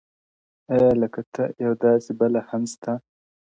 اې 0.71 0.81
لکه 1.01 1.21
ته” 1.33 1.43
يو 1.63 1.73
داسې 1.83 2.11
بله 2.19 2.39
هم 2.49 2.63
سته” 2.73 2.93